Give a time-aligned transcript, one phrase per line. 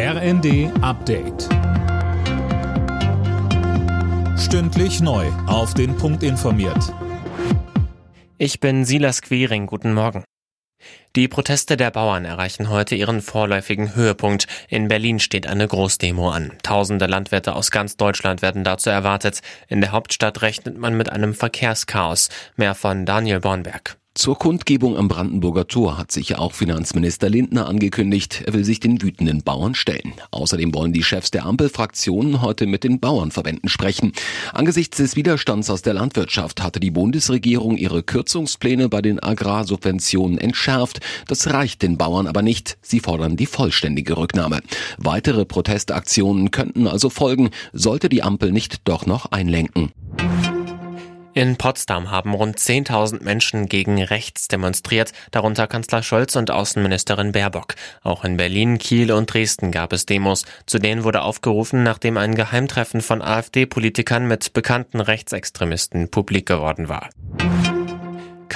[0.00, 1.48] RND Update.
[4.38, 5.26] Stündlich neu.
[5.48, 6.94] Auf den Punkt informiert.
[8.38, 9.66] Ich bin Silas Quering.
[9.66, 10.22] Guten Morgen.
[11.16, 14.46] Die Proteste der Bauern erreichen heute ihren vorläufigen Höhepunkt.
[14.68, 16.52] In Berlin steht eine Großdemo an.
[16.62, 19.40] Tausende Landwirte aus ganz Deutschland werden dazu erwartet.
[19.66, 22.28] In der Hauptstadt rechnet man mit einem Verkehrschaos.
[22.54, 23.97] Mehr von Daniel Bornberg.
[24.18, 28.80] Zur Kundgebung am Brandenburger Tor hat sich ja auch Finanzminister Lindner angekündigt, er will sich
[28.80, 30.12] den wütenden Bauern stellen.
[30.32, 34.10] Außerdem wollen die Chefs der Ampelfraktionen heute mit den Bauernverbänden sprechen.
[34.52, 40.98] Angesichts des Widerstands aus der Landwirtschaft hatte die Bundesregierung ihre Kürzungspläne bei den Agrarsubventionen entschärft.
[41.28, 42.76] Das reicht den Bauern aber nicht.
[42.82, 44.62] Sie fordern die vollständige Rücknahme.
[44.96, 49.92] Weitere Protestaktionen könnten also folgen, sollte die Ampel nicht doch noch einlenken.
[51.38, 57.76] In Potsdam haben rund 10.000 Menschen gegen rechts demonstriert, darunter Kanzler Scholz und Außenministerin Baerbock.
[58.02, 60.46] Auch in Berlin, Kiel und Dresden gab es Demos.
[60.66, 67.08] Zu denen wurde aufgerufen, nachdem ein Geheimtreffen von AfD-Politikern mit bekannten Rechtsextremisten publik geworden war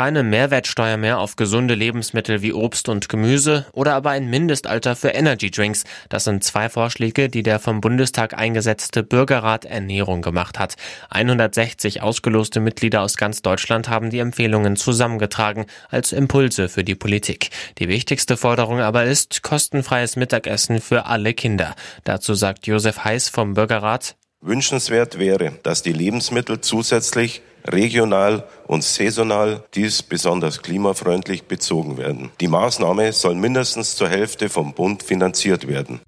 [0.00, 5.08] keine Mehrwertsteuer mehr auf gesunde Lebensmittel wie Obst und Gemüse oder aber ein Mindestalter für
[5.08, 5.84] Energy Drinks.
[6.08, 10.76] Das sind zwei Vorschläge, die der vom Bundestag eingesetzte Bürgerrat Ernährung gemacht hat.
[11.10, 17.50] 160 ausgeloste Mitglieder aus ganz Deutschland haben die Empfehlungen zusammengetragen als Impulse für die Politik.
[17.76, 21.74] Die wichtigste Forderung aber ist kostenfreies Mittagessen für alle Kinder.
[22.04, 29.64] Dazu sagt Josef Heiß vom Bürgerrat, Wünschenswert wäre, dass die Lebensmittel zusätzlich regional und saisonal,
[29.74, 32.30] dies besonders klimafreundlich bezogen werden.
[32.40, 36.00] Die Maßnahme soll mindestens zur Hälfte vom Bund finanziert werden.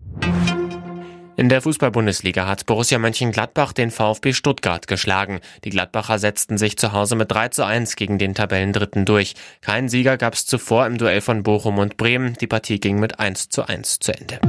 [1.36, 5.40] In der Fußball-Bundesliga hat Borussia Mönchengladbach den VfB Stuttgart geschlagen.
[5.64, 9.34] Die Gladbacher setzten sich zu Hause mit 3 zu 1 gegen den Tabellendritten durch.
[9.60, 12.34] Keinen Sieger gab es zuvor im Duell von Bochum und Bremen.
[12.40, 14.40] Die Partie ging mit 1 zu 1 zu Ende.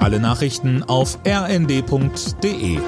[0.00, 2.78] Alle Nachrichten auf rnd.de